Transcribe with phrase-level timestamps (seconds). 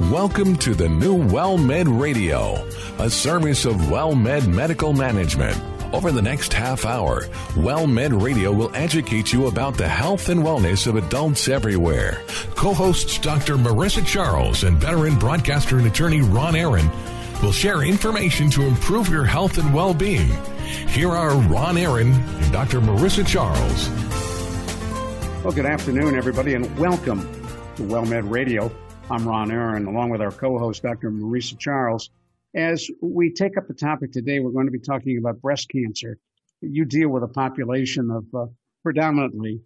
[0.00, 5.58] Welcome to the new WellMed Radio, a service of WellMed Medical Management.
[5.94, 7.22] Over the next half hour,
[7.54, 12.22] WellMed Radio will educate you about the health and wellness of adults everywhere.
[12.56, 13.56] Co hosts Dr.
[13.56, 16.90] Marissa Charles and veteran broadcaster and attorney Ron Aaron
[17.42, 20.28] will share information to improve your health and well being.
[20.88, 22.82] Here are Ron Aaron and Dr.
[22.82, 23.88] Marissa Charles.
[25.42, 27.22] Well, good afternoon, everybody, and welcome
[27.76, 28.70] to WellMed Radio.
[29.08, 31.12] I'm Ron Aaron, along with our co host, Dr.
[31.12, 32.10] Marissa Charles.
[32.56, 36.18] As we take up the topic today, we're going to be talking about breast cancer.
[36.60, 38.46] You deal with a population of uh,
[38.82, 39.60] predominantly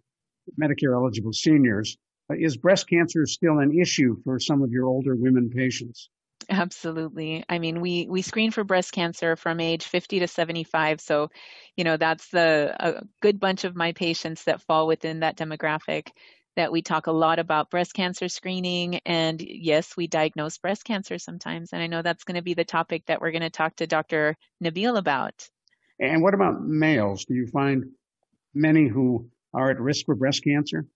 [0.61, 1.97] Medicare eligible seniors.
[2.29, 6.09] Uh, is breast cancer still an issue for some of your older women patients?
[6.47, 7.43] Absolutely.
[7.49, 11.01] I mean, we we screen for breast cancer from age 50 to 75.
[11.01, 11.29] So,
[11.75, 16.09] you know, that's the a good bunch of my patients that fall within that demographic
[16.55, 21.17] that we talk a lot about breast cancer screening and yes, we diagnose breast cancer
[21.17, 23.75] sometimes and I know that's going to be the topic that we're going to talk
[23.77, 24.35] to Dr.
[24.63, 25.47] Nabil about.
[25.99, 27.25] And what about males?
[27.25, 27.85] Do you find
[28.53, 30.87] many who are at risk for breast cancer?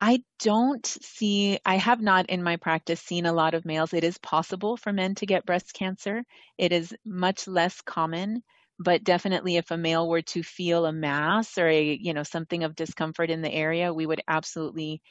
[0.00, 3.94] I don't see, I have not in my practice seen a lot of males.
[3.94, 6.24] It is possible for men to get breast cancer.
[6.58, 8.42] It is much less common,
[8.82, 12.64] but definitely if a male were to feel a mass or a, you know, something
[12.64, 15.02] of discomfort in the area, we would absolutely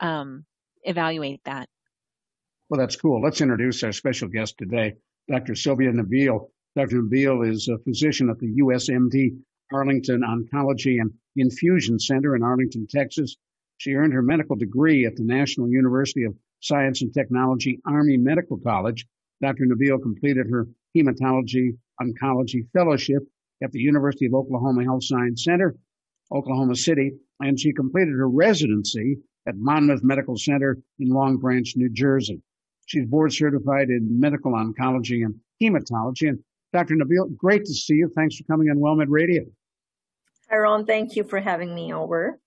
[0.00, 0.44] um,
[0.82, 1.68] evaluate that.
[2.68, 3.20] Well, that's cool.
[3.20, 4.94] Let's introduce our special guest today,
[5.28, 5.54] Dr.
[5.54, 6.48] Sylvia Nabil.
[6.76, 7.02] Dr.
[7.02, 9.38] Nabil is a physician at the USMD
[9.72, 13.36] Arlington Oncology and Infusion Center in Arlington, Texas.
[13.78, 18.58] She earned her medical degree at the National University of Science and Technology Army Medical
[18.58, 19.06] College.
[19.40, 19.64] Dr.
[19.64, 23.22] Nabil completed her hematology oncology fellowship
[23.62, 25.76] at the University of Oklahoma Health Science Center,
[26.32, 31.90] Oklahoma City, and she completed her residency at Monmouth Medical Center in Long Branch, New
[31.90, 32.40] Jersey.
[32.86, 36.28] She's board certified in medical oncology and hematology.
[36.28, 36.38] And
[36.72, 36.94] Dr.
[36.94, 38.10] Nabil, great to see you.
[38.14, 39.44] Thanks for coming on WellMed Radio.
[40.50, 40.84] Hi, Ron.
[40.84, 42.38] Thank you for having me over.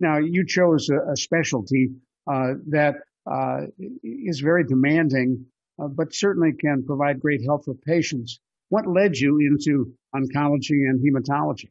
[0.00, 1.90] Now, you chose a, a specialty
[2.30, 2.96] uh, that
[3.30, 3.62] uh,
[4.02, 5.44] is very demanding,
[5.78, 8.40] uh, but certainly can provide great help for patients.
[8.68, 11.70] What led you into oncology and hematology?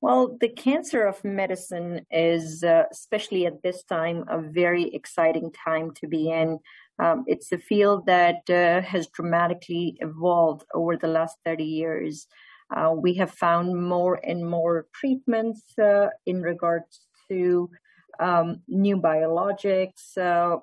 [0.00, 5.92] Well, the cancer of medicine is, uh, especially at this time, a very exciting time
[5.94, 6.58] to be in.
[6.98, 12.26] Um, it's a field that uh, has dramatically evolved over the last 30 years.
[12.74, 17.70] Uh, we have found more and more treatments uh, in regards to
[18.20, 20.58] um, new biologics, uh,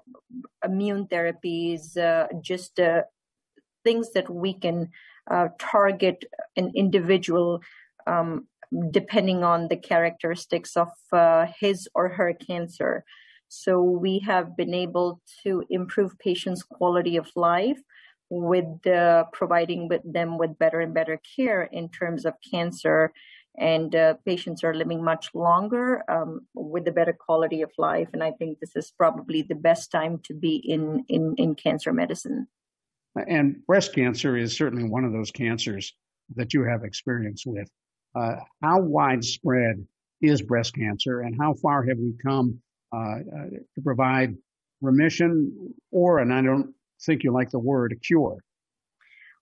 [0.64, 3.04] immune therapies, uh, just uh,
[3.84, 4.90] things that we can
[5.30, 6.26] uh, target
[6.56, 7.62] an individual
[8.08, 8.48] um,
[8.92, 13.04] depending on the characteristics of uh, his or her cancer.
[13.50, 17.80] So we have been able to improve patients' quality of life
[18.30, 23.12] with uh, providing with them with better and better care in terms of cancer
[23.58, 28.10] and uh, patients are living much longer um, with a better quality of life.
[28.14, 31.92] And I think this is probably the best time to be in, in, in cancer
[31.92, 32.48] medicine.
[33.16, 35.94] And breast cancer is certainly one of those cancers
[36.36, 37.70] that you have experience with.
[38.16, 39.86] Uh, how widespread
[40.22, 42.60] is breast cancer, and how far have we come
[42.94, 44.36] uh, uh, to provide
[44.82, 46.74] remission, or, and I don't
[47.06, 48.38] think you like the word, a cure?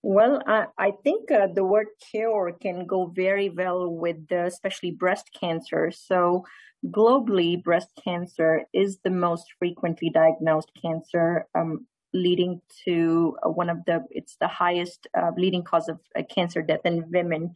[0.01, 4.91] Well, I, I think uh, the word cure can go very well with uh, especially
[4.91, 5.91] breast cancer.
[5.91, 6.45] So,
[6.85, 13.83] globally, breast cancer is the most frequently diagnosed cancer, um, leading to uh, one of
[13.85, 17.53] the it's the highest uh, leading cause of uh, cancer death in women.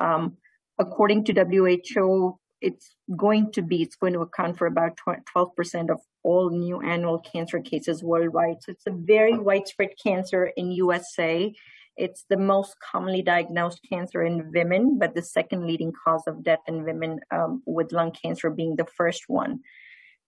[0.00, 0.36] Um,
[0.80, 6.00] according to WHO, it's going to be it's going to account for about 12% of
[6.24, 8.62] all new annual cancer cases worldwide.
[8.62, 11.54] So it's a very widespread cancer in USA
[11.96, 16.60] it's the most commonly diagnosed cancer in women, but the second leading cause of death
[16.66, 19.60] in women um, with lung cancer being the first one.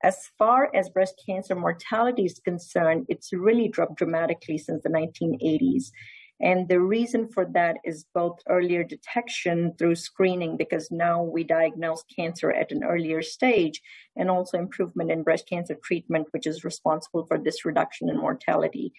[0.03, 5.91] As far as breast cancer mortality is concerned, it's really dropped dramatically since the 1980s.
[6.41, 12.05] And the reason for that is both earlier detection through screening, because now we diagnose
[12.15, 13.81] cancer at an earlier stage,
[14.17, 18.93] and also improvement in breast cancer treatment, which is responsible for this reduction in mortality.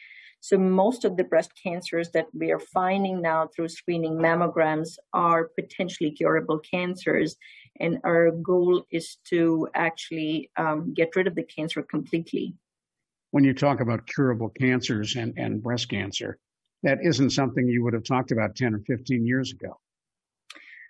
[0.47, 5.49] So most of the breast cancers that we are finding now through screening mammograms are
[5.59, 7.35] potentially curable cancers.
[7.81, 12.55] And our goal is to actually um, get rid of the cancer completely.
[13.31, 16.39] When you talk about curable cancers and, and breast cancer,
[16.81, 19.77] that isn't something you would have talked about 10 or 15 years ago.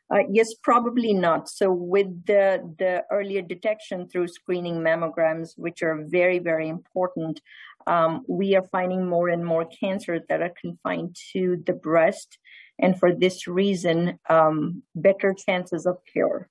[0.10, 1.50] Uh, yes, probably not.
[1.50, 7.42] So with the, the earlier detection through screening mammograms, which are very, very important,
[7.88, 12.38] um, we are finding more and more cancers that are confined to the breast.
[12.80, 16.50] And for this reason, um, better chances of cure.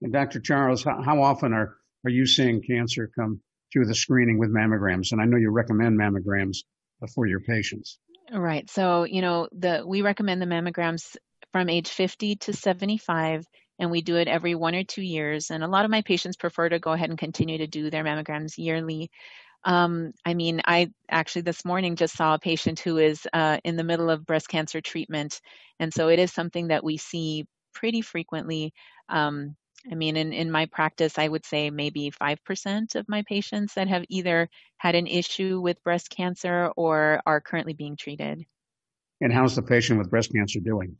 [0.00, 0.40] And Dr.
[0.40, 3.40] Charles, how, how often are, are you seeing cancer come
[3.72, 5.12] through the screening with mammograms?
[5.12, 6.58] And I know you recommend mammograms
[7.14, 7.98] for your patients.
[8.32, 8.70] Right.
[8.70, 11.16] So, you know, the we recommend the mammograms
[11.52, 13.44] from age 50 to 75
[13.78, 16.36] and we do it every one or two years and a lot of my patients
[16.36, 19.10] prefer to go ahead and continue to do their mammograms yearly
[19.64, 23.76] um, i mean i actually this morning just saw a patient who is uh, in
[23.76, 25.40] the middle of breast cancer treatment
[25.78, 28.72] and so it is something that we see pretty frequently
[29.08, 29.56] um,
[29.90, 33.88] I mean, in, in my practice, I would say maybe 5% of my patients that
[33.88, 38.44] have either had an issue with breast cancer or are currently being treated.
[39.20, 40.96] And how's the patient with breast cancer doing?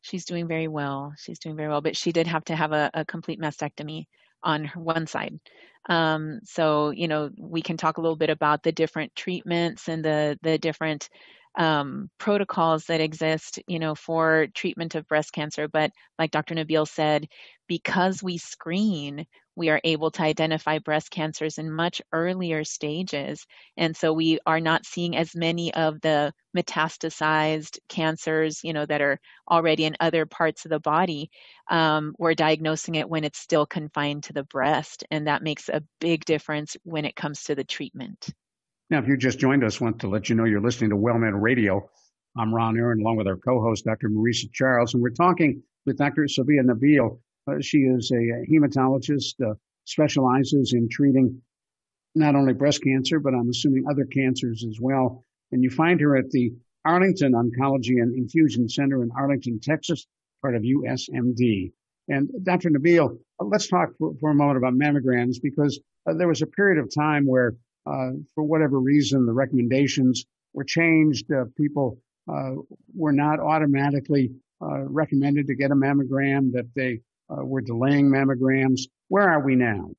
[0.00, 1.14] She's doing very well.
[1.18, 4.06] She's doing very well, but she did have to have a, a complete mastectomy
[4.42, 5.38] on her one side.
[5.88, 10.04] Um, so, you know, we can talk a little bit about the different treatments and
[10.04, 11.08] the the different
[11.56, 15.68] um, protocols that exist, you know, for treatment of breast cancer.
[15.68, 16.54] But like Dr.
[16.54, 17.28] Nabil said,
[17.68, 19.26] because we screen,
[19.56, 23.46] we are able to identify breast cancers in much earlier stages.
[23.76, 29.00] And so we are not seeing as many of the metastasized cancers, you know, that
[29.00, 29.18] are
[29.50, 31.30] already in other parts of the body.
[31.70, 35.04] Um, we're diagnosing it when it's still confined to the breast.
[35.10, 38.28] And that makes a big difference when it comes to the treatment.
[38.90, 41.40] Now, if you just joined us, want to let you know you're listening to WellMed
[41.40, 41.90] Radio.
[42.38, 44.10] I'm Ron Aaron, along with our co-host, Dr.
[44.10, 46.28] Marisa Charles, and we're talking with Dr.
[46.28, 47.18] Sylvia Nabil.
[47.46, 49.54] Uh, she is a hematologist, uh,
[49.84, 51.40] specializes in treating
[52.14, 55.24] not only breast cancer, but I'm assuming other cancers as well.
[55.52, 56.52] And you find her at the
[56.84, 60.06] Arlington Oncology and Infusion Center in Arlington, Texas,
[60.42, 61.72] part of USMD.
[62.08, 62.70] And Dr.
[62.70, 66.46] Nabil, uh, let's talk for, for, a moment about mammograms because uh, there was a
[66.46, 67.54] period of time where
[67.86, 71.30] uh, for whatever reason, the recommendations were changed.
[71.32, 71.98] Uh, people
[72.32, 72.52] uh,
[72.94, 74.30] were not automatically
[74.62, 77.00] uh, recommended to get a mammogram, that they
[77.30, 78.82] uh, were delaying mammograms.
[79.08, 79.90] Where are we now?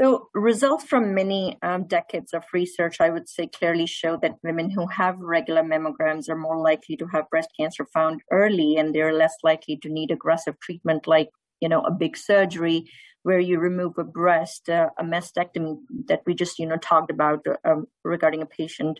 [0.00, 4.68] So, results from many um, decades of research, I would say, clearly show that women
[4.70, 9.12] who have regular mammograms are more likely to have breast cancer found early, and they're
[9.12, 11.30] less likely to need aggressive treatment like,
[11.60, 12.90] you know, a big surgery
[13.22, 15.78] where you remove a breast, uh, a mastectomy
[16.08, 18.98] that we just you know talked about um, regarding a patient,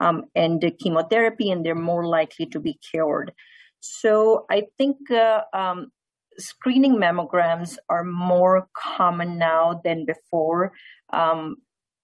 [0.00, 3.32] um, and chemotherapy, and they're more likely to be cured.
[3.80, 5.90] So I think uh, um,
[6.38, 10.72] screening mammograms are more common now than before.
[11.12, 11.56] Um,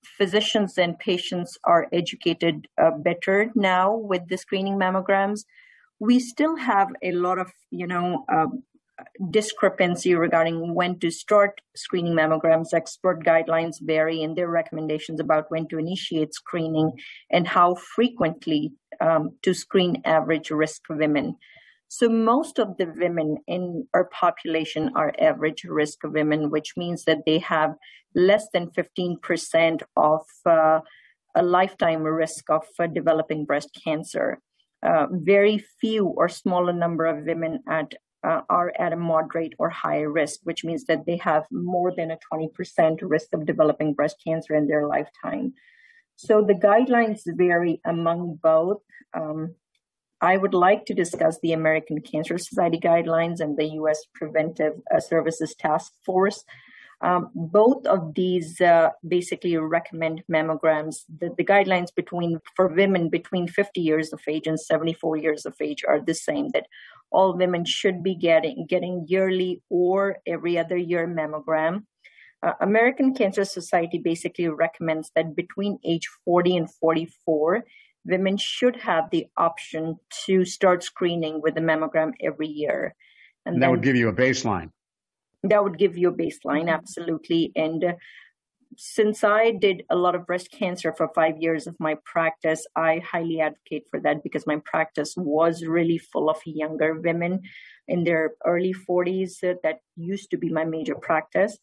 [0.05, 5.41] physicians and patients are educated uh, better now with the screening mammograms.
[6.01, 8.63] We still have a lot of, you know, um,
[9.31, 12.73] discrepancy regarding when to start screening mammograms.
[12.73, 16.93] Expert guidelines vary in their recommendations about when to initiate screening
[17.31, 21.37] and how frequently um, to screen average risk women.
[21.89, 27.25] So most of the women in our population are average risk women, which means that
[27.25, 27.75] they have
[28.15, 30.81] less than 15% of uh,
[31.35, 34.41] a lifetime risk of uh, developing breast cancer.
[34.83, 37.95] Uh, very few or smaller number of women at
[38.25, 42.11] uh, are at a moderate or high risk, which means that they have more than
[42.11, 45.55] a 20% risk of developing breast cancer in their lifetime.
[46.17, 48.83] So the guidelines vary among both.
[49.15, 49.55] Um,
[50.21, 54.05] I would like to discuss the American Cancer Society guidelines and the U.S.
[54.15, 56.45] Preventive uh, Services Task Force.
[57.01, 61.05] Um, both of these uh, basically recommend mammograms.
[61.21, 65.55] The, the, guidelines between for women between 50 years of age and 74 years of
[65.61, 66.49] age are the same.
[66.55, 66.67] That
[67.13, 71.85] all women should be getting getting yearly or every other year mammogram.
[72.43, 77.65] Uh, American Cancer Society basically recommends that between age 40 and 44,
[78.09, 79.97] women should have the option
[80.27, 82.95] to start screening with a mammogram every year.
[83.45, 84.71] And, and that then, would give you a baseline.
[85.43, 87.53] That would give you a baseline absolutely.
[87.55, 87.93] And uh,
[88.77, 92.99] since i did a lot of breast cancer for five years of my practice i
[92.99, 97.41] highly advocate for that because my practice was really full of younger women
[97.89, 101.59] in their early 40s uh, that used to be my major practice.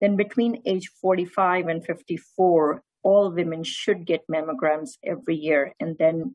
[0.00, 6.34] Then between age 45 and 54 all women should get mammograms every year and then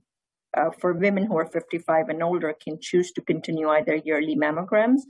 [0.56, 5.02] uh, for women who are 55 and older can choose to continue either yearly mammograms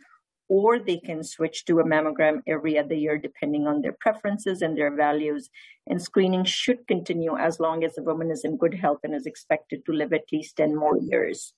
[0.47, 4.77] or they can switch to a mammogram every other year depending on their preferences and
[4.77, 5.49] their values.
[5.87, 9.25] And screening should continue as long as the woman is in good health and is
[9.25, 11.53] expected to live at least 10 more years.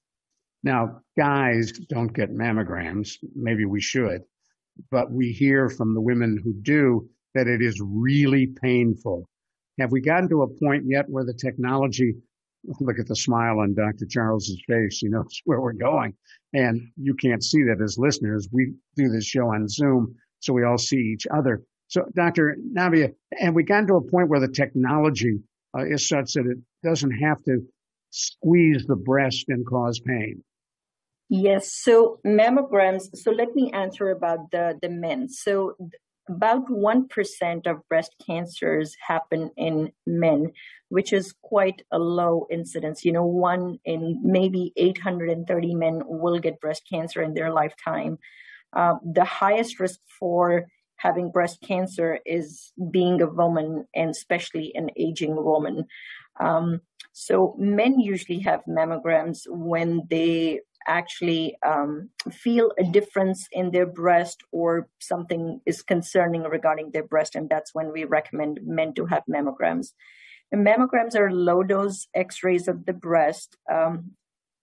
[0.63, 3.17] Now, guys don't get mammograms.
[3.35, 4.23] Maybe we should,
[4.89, 9.29] but we hear from the women who do that it is really painful.
[9.79, 12.15] Have we gotten to a point yet where the technology,
[12.79, 14.05] look at the smile on Dr.
[14.09, 16.13] Charles's face, he knows where we're going.
[16.53, 18.47] And you can't see that as listeners.
[18.51, 21.63] We do this show on Zoom, so we all see each other.
[21.89, 22.57] So, Dr.
[22.73, 25.39] Nabil, have we gotten to a point where the technology
[25.77, 27.61] uh, is such that it doesn't have to
[28.09, 30.43] squeeze the breast and cause pain?
[31.29, 31.73] Yes.
[31.73, 33.15] So mammograms.
[33.15, 35.27] So let me answer about the the men.
[35.27, 35.75] So
[36.29, 40.51] about 1% of breast cancers happen in men,
[40.89, 43.05] which is quite a low incidence.
[43.05, 48.17] You know, one in maybe 830 men will get breast cancer in their lifetime.
[48.73, 50.67] Uh, the highest risk for
[50.97, 55.85] having breast cancer is being a woman and especially an aging woman.
[56.39, 56.81] Um,
[57.13, 64.41] so men usually have mammograms when they actually um, feel a difference in their breast
[64.51, 69.23] or something is concerning regarding their breast, and that's when we recommend men to have
[69.29, 69.87] mammograms.
[70.51, 73.57] And mammograms are low dose x rays of the breast.
[73.71, 74.11] Um,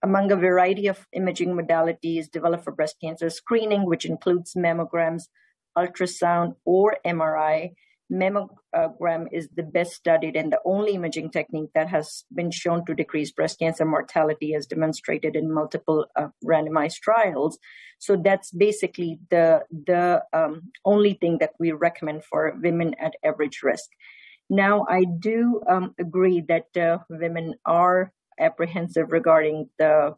[0.03, 5.25] among a variety of imaging modalities developed for breast cancer screening, which includes mammograms,
[5.79, 7.71] ultrasound, or MRI,
[8.13, 12.95] mammogram is the best studied and the only imaging technique that has been shown to
[12.95, 17.59] decrease breast cancer mortality as demonstrated in multiple uh, randomized trials.
[17.99, 23.63] So that's basically the the um, only thing that we recommend for women at average
[23.63, 23.89] risk.
[24.51, 30.15] Now i do um, agree that uh, women are apprehensive regarding the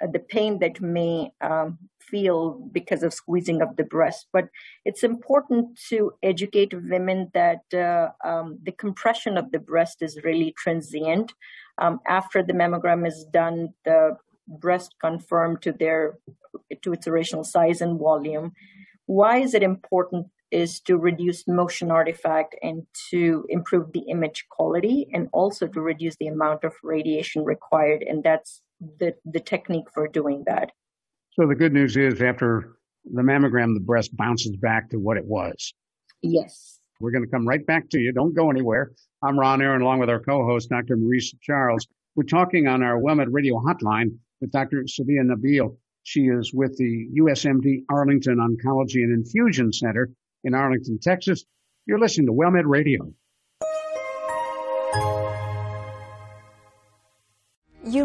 [0.00, 4.26] the pain that may um, feel because of squeezing of the breast.
[4.32, 4.48] But
[4.84, 10.54] it's important to educate women that uh, um, the compression of the breast is really
[10.56, 11.32] transient.
[11.78, 16.18] Um, after the mammogram is done, the breast confirmed to their
[16.82, 18.52] to its original size and volume.
[19.06, 20.26] Why is it important?
[20.50, 26.16] Is to reduce motion artifact and to improve the image quality, and also to reduce
[26.16, 28.04] the amount of radiation required.
[28.06, 28.62] And that's
[28.98, 30.70] the, the technique for doing that.
[31.32, 35.24] So the good news is after the mammogram, the breast bounces back to what it
[35.24, 35.74] was.
[36.22, 36.80] Yes.
[37.00, 38.12] We're going to come right back to you.
[38.12, 38.92] Don't go anywhere.
[39.22, 40.96] I'm Ron Aaron, along with our co-host, Dr.
[40.96, 41.86] Marissa Charles.
[42.14, 44.84] We're talking on our WellMed Radio hotline with Dr.
[44.84, 45.76] Sabia Nabil.
[46.04, 50.10] She is with the USMD Arlington Oncology and Infusion Center
[50.44, 51.44] in Arlington, Texas.
[51.86, 53.12] You're listening to WellMed Radio.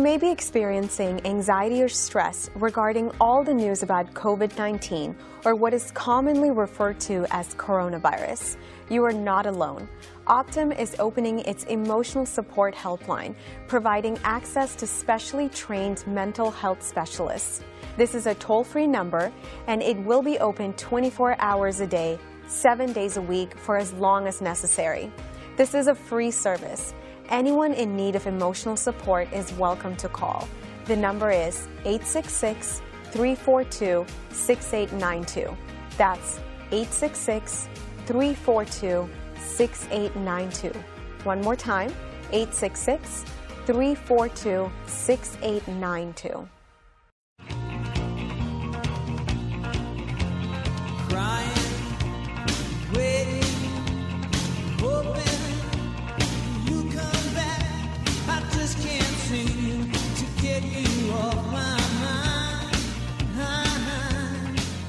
[0.10, 5.72] May be experiencing anxiety or stress regarding all the news about COVID 19 or what
[5.72, 8.58] is commonly referred to as coronavirus.
[8.90, 9.88] You are not alone.
[10.26, 13.36] Optum is opening its emotional support helpline,
[13.68, 17.62] providing access to specially trained mental health specialists.
[17.96, 19.32] This is a toll free number
[19.68, 23.94] and it will be open 24 hours a day, seven days a week for as
[23.94, 25.12] long as necessary.
[25.56, 26.96] This is a free service.
[27.30, 30.48] Anyone in need of emotional support is welcome to call.
[30.86, 32.82] The number is 866
[33.12, 35.56] 342 6892.
[35.96, 36.40] That's
[36.72, 37.70] 866
[38.08, 39.08] 342
[39.38, 40.80] 6892.
[41.24, 41.94] One more time
[42.32, 43.26] 866
[43.68, 46.50] 342 6892.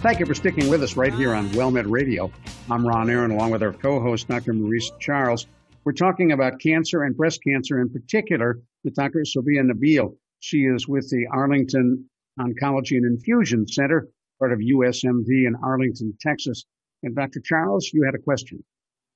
[0.03, 2.33] Thank you for sticking with us right here on WellMed Radio.
[2.71, 4.55] I'm Ron Aaron, along with our co-host, Dr.
[4.55, 5.47] Marissa Charles.
[5.85, 9.27] We're talking about cancer and breast cancer in particular with Dr.
[9.27, 10.17] Sylvia Nabil.
[10.39, 12.09] She is with the Arlington
[12.41, 16.65] Oncology and Infusion Center, part of USMD in Arlington, Texas.
[17.03, 17.41] And Dr.
[17.45, 18.65] Charles, you had a question.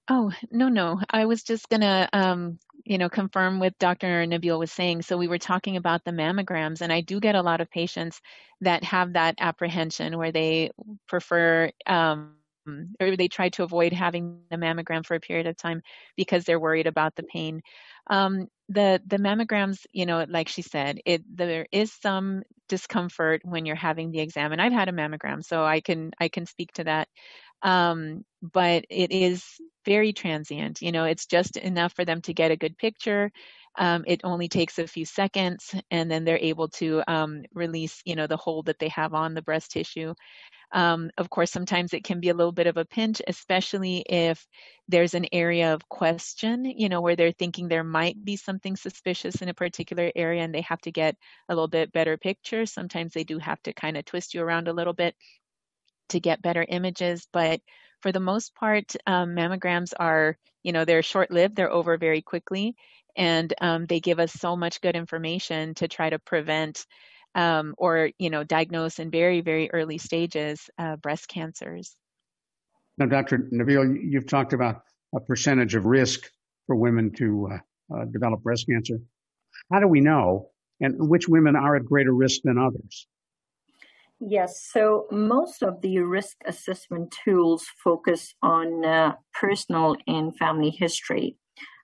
[0.08, 1.00] Oh, no, no.
[1.11, 4.26] I was just going to, um, you know, confirm with Dr.
[4.26, 5.02] Nabil was saying.
[5.02, 8.20] So we were talking about the mammograms, and I do get a lot of patients
[8.61, 10.70] that have that apprehension where they
[11.08, 12.34] prefer um,
[13.00, 15.82] or they try to avoid having the mammogram for a period of time
[16.16, 17.62] because they're worried about the pain.
[18.08, 23.64] Um, the the mammograms, you know, like she said, it there is some discomfort when
[23.66, 26.73] you're having the exam, and I've had a mammogram, so I can I can speak
[26.75, 27.08] to that.
[27.64, 29.44] Um, but it is
[29.87, 30.83] very transient.
[30.83, 33.33] You know, it's just enough for them to get a good picture.
[33.76, 38.16] Um, it only takes a few seconds, and then they're able to um, release, you
[38.16, 40.14] know, the hold that they have on the breast tissue.
[40.73, 44.47] Um, of course, sometimes it can be a little bit of a pinch, especially if
[44.88, 49.42] there's an area of question, you know, where they're thinking there might be something suspicious
[49.42, 51.16] in a particular area and they have to get
[51.49, 52.66] a little bit better picture.
[52.66, 55.14] Sometimes they do have to kind of twist you around a little bit
[56.11, 57.61] to get better images, but
[58.00, 62.23] for the most part, um, mammograms are, you know, they're short lived, they're over very
[62.23, 62.76] quickly,
[63.16, 66.87] and um, they give us so much good information to try to prevent
[67.34, 71.94] um, or you know diagnose in very very early stages uh, breast cancers.
[72.96, 73.49] Now, Dr.
[73.52, 74.82] Nabil, you've talked about
[75.14, 76.30] a percentage of risk
[76.66, 78.99] for women to uh, uh, develop breast cancer.
[79.73, 83.06] How do we know, and which women are at greater risk than others?
[84.26, 91.36] Yes, so most of the risk assessment tools focus on uh, personal and family history.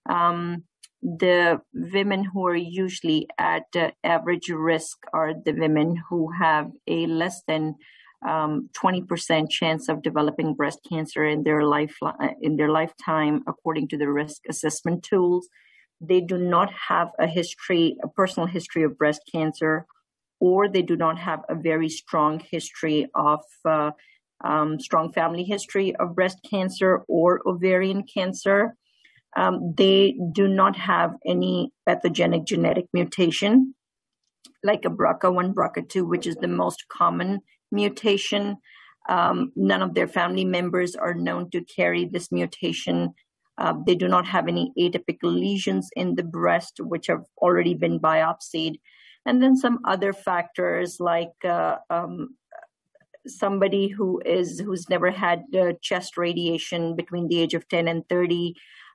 [0.08, 0.64] Um,
[1.02, 7.06] the women who are usually at uh, average risk are the women who have a
[7.06, 7.74] less than
[8.26, 11.96] um, 20% chance of developing breast cancer in their life
[12.40, 15.48] in their lifetime, according to the risk assessment tools.
[16.00, 19.86] They do not have a history, a personal history of breast cancer,
[20.40, 23.90] or they do not have a very strong history of uh,
[24.42, 28.74] um, strong family history of breast cancer or ovarian cancer
[29.36, 33.74] um, they do not have any pathogenic genetic mutation
[34.62, 37.40] like a BRCA1, BRCA2, which is the most common
[37.72, 38.56] mutation.
[39.08, 43.14] Um, none of their family members are known to carry this mutation.
[43.58, 47.98] Uh, they do not have any atypical lesions in the breast, which have already been
[47.98, 48.76] biopsied.
[49.26, 52.36] And then some other factors like uh, um,
[53.26, 58.08] somebody who is who's never had uh, chest radiation between the age of 10 and
[58.08, 58.54] 30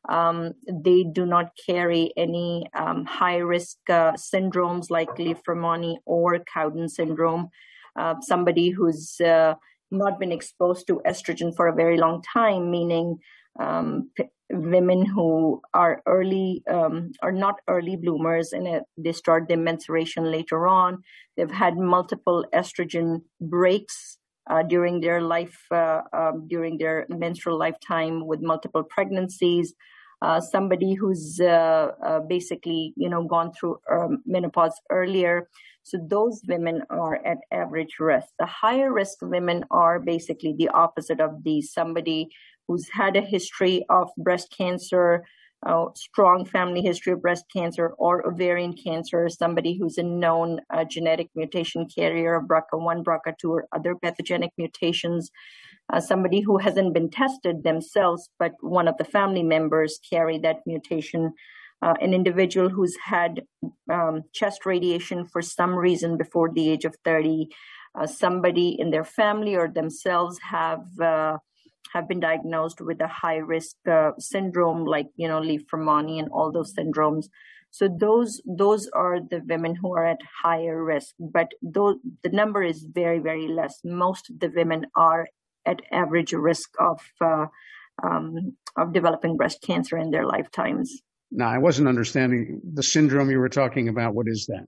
[0.09, 6.89] um, they do not carry any um, high risk uh, syndromes like Li-Fraumeni or Cowden
[6.89, 7.49] syndrome.
[7.95, 9.55] Uh, somebody who's uh,
[9.91, 13.17] not been exposed to estrogen for a very long time, meaning
[13.59, 14.09] um,
[14.49, 20.31] women who are early um, are not early bloomers and it, they start their menstruation
[20.31, 21.03] later on.
[21.35, 24.17] They've had multiple estrogen breaks
[24.49, 29.73] uh, during their life, uh, um, during their menstrual lifetime with multiple pregnancies.
[30.21, 35.49] Uh, somebody who's uh, uh, basically, you know, gone through um, menopause earlier.
[35.83, 38.27] So those women are at average risk.
[38.39, 41.73] The higher risk women are basically the opposite of these.
[41.73, 42.29] Somebody
[42.67, 45.25] who's had a history of breast cancer,
[45.65, 50.83] uh, strong family history of breast cancer or ovarian cancer, somebody who's a known uh,
[50.83, 55.31] genetic mutation carrier of BRCA1, BRCA2, or other pathogenic mutations,
[55.91, 60.57] uh, somebody who hasn't been tested themselves, but one of the family members carry that
[60.65, 61.33] mutation,
[61.81, 63.41] uh, an individual who's had
[63.91, 67.47] um, chest radiation for some reason before the age of 30,
[67.99, 71.37] uh, somebody in their family or themselves have uh,
[71.95, 76.51] have been diagnosed with a high risk uh, syndrome like you know Li-Fraumeni and all
[76.51, 77.25] those syndromes.
[77.71, 82.61] So those those are the women who are at higher risk, but though the number
[82.63, 83.79] is very very less.
[83.83, 85.27] Most of the women are
[85.65, 87.47] at average risk of uh,
[88.03, 91.01] um, of developing breast cancer in their lifetimes.
[91.31, 94.13] Now, I wasn't understanding the syndrome you were talking about.
[94.13, 94.65] What is that?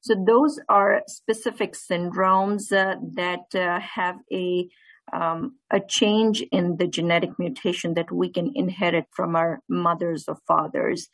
[0.00, 4.68] So those are specific syndromes uh, that uh, have a
[5.12, 10.36] um, a change in the genetic mutation that we can inherit from our mothers or
[10.46, 11.08] fathers,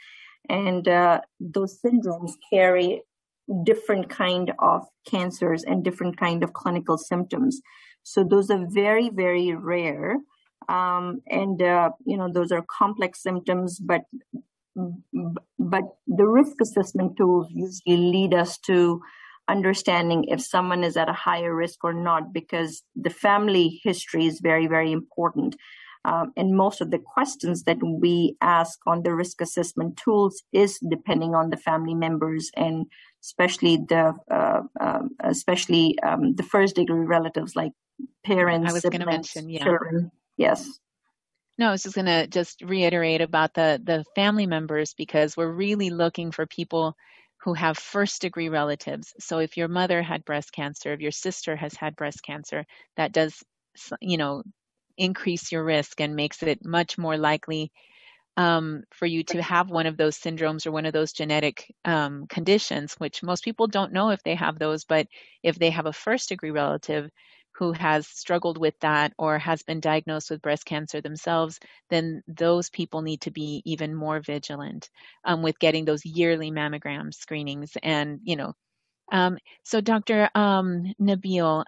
[0.49, 3.03] and uh, those syndromes carry
[3.65, 7.61] different kind of cancers and different kind of clinical symptoms.
[8.03, 10.17] So those are very, very rare.
[10.69, 14.03] Um, and, uh, you know, those are complex symptoms, but,
[15.59, 19.01] but the risk assessment tools usually lead us to
[19.49, 24.41] understanding if someone is at a higher risk or not, because the family history is
[24.41, 25.57] very, very important.
[26.05, 30.79] Um, and most of the questions that we ask on the risk assessment tools is
[30.89, 32.87] depending on the family members and
[33.23, 37.73] especially the uh, um, especially um, the first degree relatives like
[38.25, 38.71] parents.
[38.71, 39.65] I was going to mention, yeah.
[39.65, 40.11] Children.
[40.37, 40.79] Yes.
[41.59, 45.51] No, I was just going to just reiterate about the the family members because we're
[45.51, 46.97] really looking for people
[47.49, 49.15] who have first degree relatives.
[49.21, 52.67] So if your mother had breast cancer, if your sister has had breast cancer,
[52.99, 53.43] that does
[54.03, 54.43] you know
[54.99, 57.73] increase your risk and makes it much more likely
[58.37, 62.27] um, for you to have one of those syndromes or one of those genetic um,
[62.29, 65.07] conditions, which most people don't know if they have those, but
[65.43, 67.09] if they have a first degree relative
[67.59, 71.59] who has struggled with that or has been diagnosed with breast cancer themselves,
[71.91, 74.89] then those people need to be even more vigilant
[75.25, 77.77] um, with getting those yearly mammogram screenings.
[77.83, 78.55] And, you know,
[79.11, 80.31] um, so Dr.
[80.35, 81.65] Um, Nabil,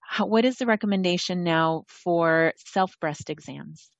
[0.00, 3.90] how, what is the recommendation now for self breast exams?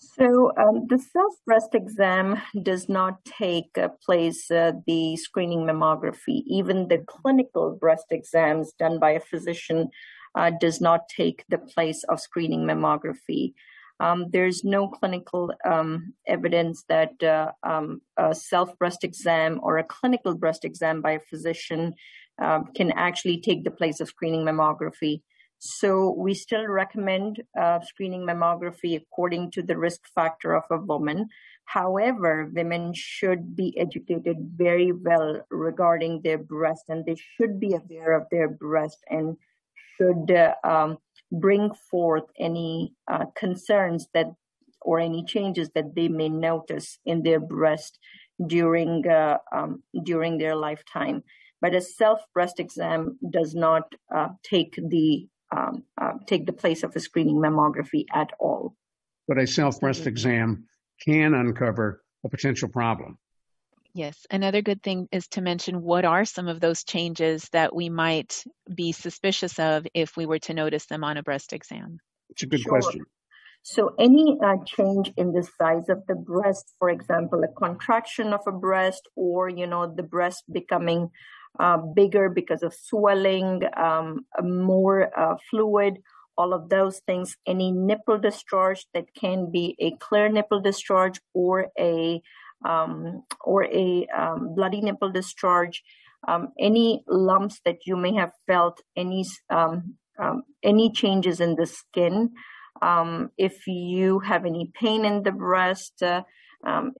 [0.00, 6.42] So um, the self-breast exam does not take uh, place uh, the screening mammography.
[6.46, 9.90] Even the clinical breast exams done by a physician
[10.34, 13.54] uh, does not take the place of screening mammography.
[14.00, 19.84] Um, there's no clinical um, evidence that uh, um, a self breast exam or a
[19.84, 21.94] clinical breast exam by a physician
[22.40, 25.22] um, can actually take the place of screening mammography.
[25.58, 31.28] So we still recommend uh, screening mammography according to the risk factor of a woman.
[31.64, 38.12] However, women should be educated very well regarding their breast and they should be aware
[38.12, 39.36] of their breast and
[39.98, 40.98] should uh, um,
[41.32, 44.26] bring forth any uh, concerns that
[44.80, 47.98] or any changes that they may notice in their breast
[48.46, 51.22] during uh, um, during their lifetime.
[51.60, 56.82] But a self breast exam does not uh, take the um, uh, take the place
[56.82, 58.74] of a screening mammography at all.
[59.26, 60.64] But a self breast exam
[61.04, 63.18] can uncover a potential problem.
[63.94, 64.26] Yes.
[64.30, 68.44] Another good thing is to mention what are some of those changes that we might
[68.72, 71.98] be suspicious of if we were to notice them on a breast exam?
[72.30, 72.72] It's a good sure.
[72.72, 73.06] question.
[73.62, 78.40] So, any uh, change in the size of the breast, for example, a contraction of
[78.46, 81.10] a breast, or you know, the breast becoming
[81.58, 85.98] uh, bigger because of swelling, um, more uh, fluid,
[86.36, 87.36] all of those things.
[87.46, 92.22] Any nipple discharge that can be a clear nipple discharge or a
[92.64, 95.82] um, or a um, bloody nipple discharge,
[96.26, 101.66] um, any lumps that you may have felt, any um, um, any changes in the
[101.66, 102.30] skin,
[102.82, 106.22] um, if you have any pain in the breast, uh,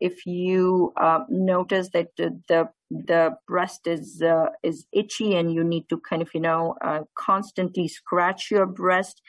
[0.01, 5.65] if you uh, notice that the, the, the breast is uh, is itchy and you
[5.65, 9.21] need to kind of you know uh, constantly scratch your breast,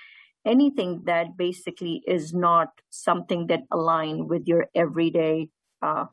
[0.46, 5.50] anything that basically is not something that align with your everyday
[5.82, 6.06] uh,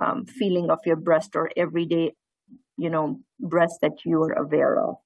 [0.00, 2.12] um, feeling of your breast or everyday,
[2.76, 4.96] you know, breast that you are aware of.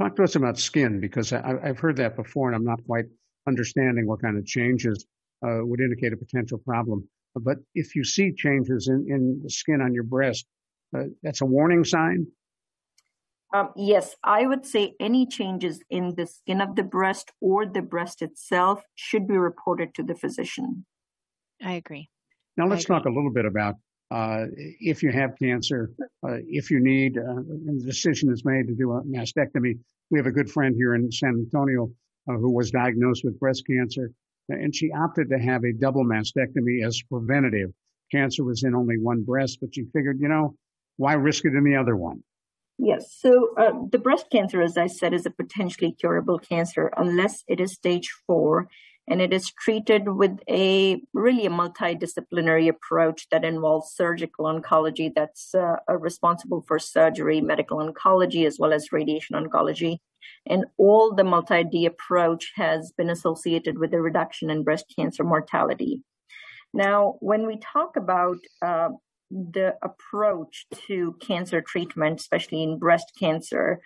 [0.00, 3.04] Talk to us about skin because I, have heard that before and I'm not quite
[3.46, 5.06] understanding what kind of changes
[5.46, 7.08] uh, would indicate a potential problem.
[7.36, 10.46] But if you see changes in, in the skin on your breast,
[10.96, 12.26] uh, that's a warning sign?
[13.52, 17.82] Um, yes, I would say any changes in the skin of the breast or the
[17.82, 20.86] breast itself should be reported to the physician.
[21.62, 22.10] I agree.
[22.56, 23.76] Now let's talk a little bit about
[24.10, 25.90] if you have cancer,
[26.26, 29.78] uh, if you need, uh, the decision is made to do a mastectomy.
[30.10, 31.90] We have a good friend here in San Antonio
[32.28, 34.10] uh, who was diagnosed with breast cancer,
[34.48, 37.70] and she opted to have a double mastectomy as preventative.
[38.12, 40.54] Cancer was in only one breast, but she figured, you know,
[40.96, 42.22] why risk it in the other one?
[42.78, 43.16] Yes.
[43.18, 47.60] So uh, the breast cancer, as I said, is a potentially curable cancer unless it
[47.60, 48.68] is stage four
[49.06, 55.54] and it is treated with a really a multidisciplinary approach that involves surgical oncology that's
[55.54, 59.98] uh, responsible for surgery, medical oncology, as well as radiation oncology.
[60.46, 66.02] And all the multi-D approach has been associated with a reduction in breast cancer mortality.
[66.72, 68.88] Now, when we talk about uh,
[69.30, 73.80] the approach to cancer treatment, especially in breast cancer,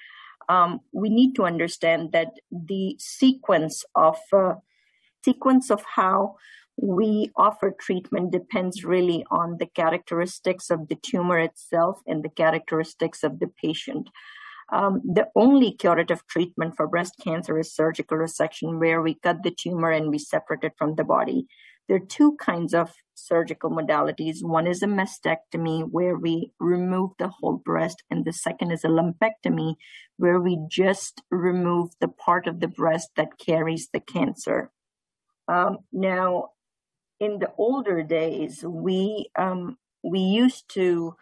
[0.49, 4.55] um, we need to understand that the sequence of uh,
[5.25, 6.37] sequence of how
[6.81, 13.25] we offer treatment depends really on the characteristics of the tumor itself and the characteristics
[13.25, 14.09] of the patient.
[14.71, 19.51] Um, the only curative treatment for breast cancer is surgical resection, where we cut the
[19.51, 21.47] tumor and we separate it from the body.
[21.89, 24.43] There are two kinds of surgical modalities.
[24.43, 28.89] One is a mastectomy, where we remove the whole breast, and the second is a
[28.89, 29.77] lumpectomy,
[30.19, 34.71] where we just remove the part of the breast that carries the cancer.
[35.49, 36.51] Um, now,
[37.21, 41.17] in the older days, we um, we used to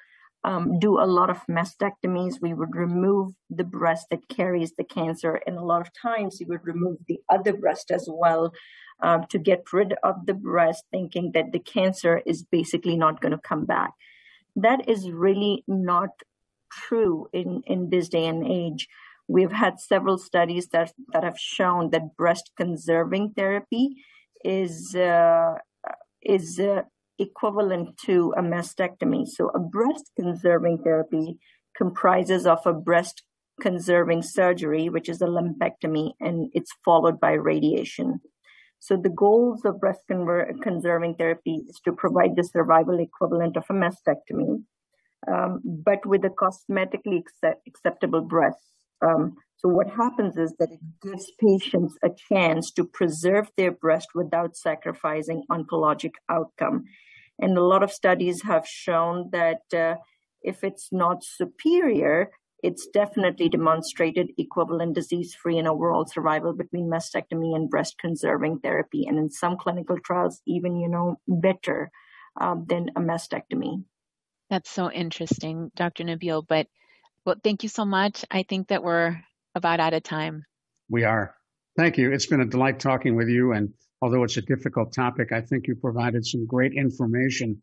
[0.44, 2.40] um, do a lot of mastectomies.
[2.40, 6.46] We would remove the breast that carries the cancer, and a lot of times we
[6.46, 8.52] would remove the other breast as well
[9.02, 13.32] um, to get rid of the breast, thinking that the cancer is basically not going
[13.32, 13.92] to come back.
[14.54, 16.10] That is really not
[16.72, 18.88] true in in this day and age.
[19.28, 23.96] We've had several studies that that have shown that breast conserving therapy
[24.46, 25.54] is uh,
[26.22, 26.82] is uh,
[27.18, 29.26] equivalent to a mastectomy.
[29.26, 31.38] So a breast conserving therapy
[31.76, 33.22] comprises of a breast
[33.60, 38.20] conserving surgery, which is a lumpectomy, and it's followed by radiation.
[38.78, 43.64] So the goals of breast conver- conserving therapy is to provide the survival equivalent of
[43.70, 44.62] a mastectomy,
[45.30, 48.75] um, but with a cosmetically accept- acceptable breast.
[49.04, 54.08] Um, so what happens is that it gives patients a chance to preserve their breast
[54.14, 56.84] without sacrificing oncologic outcome.
[57.38, 59.96] And a lot of studies have shown that uh,
[60.42, 62.30] if it's not superior,
[62.62, 69.18] it's definitely demonstrated equivalent disease-free and overall survival between mastectomy and breast conserving therapy, and
[69.18, 71.90] in some clinical trials, even you know better
[72.40, 73.84] um, than a mastectomy.
[74.48, 76.04] That's so interesting, Dr.
[76.04, 76.46] Nabil.
[76.46, 76.68] But
[77.26, 78.24] well, thank you so much.
[78.30, 79.20] I think that we're
[79.54, 80.44] about out of time.
[80.88, 81.34] We are.
[81.76, 82.12] Thank you.
[82.12, 83.52] It's been a delight talking with you.
[83.52, 87.60] And although it's a difficult topic, I think you provided some great information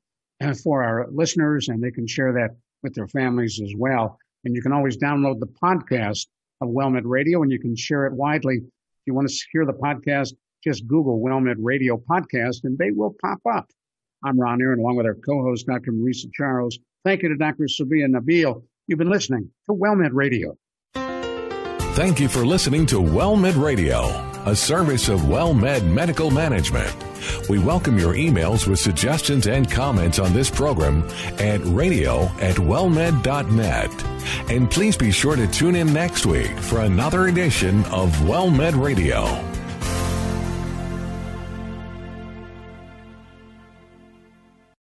[0.63, 2.49] for our listeners, and they can share that
[2.83, 4.19] with their families as well.
[4.43, 6.27] And you can always download the podcast
[6.59, 8.57] of WellMed Radio and you can share it widely.
[8.57, 13.15] If you want to hear the podcast, just Google WellMed Radio podcast and they will
[13.21, 13.69] pop up.
[14.25, 15.93] I'm Ron Aaron along with our co-host, Dr.
[15.93, 16.77] Marisa Charles.
[17.05, 17.65] Thank you to Dr.
[17.65, 18.61] Sabia Nabil.
[18.87, 20.57] You've been listening to WellMed Radio.
[21.95, 24.07] Thank you for listening to WellMed Radio,
[24.45, 26.93] a service of WellMed Medical Management.
[27.49, 31.03] We welcome your emails with suggestions and comments on this program
[31.39, 34.05] at radio at wellmed.net.
[34.49, 39.52] And please be sure to tune in next week for another edition of WellMed Radio.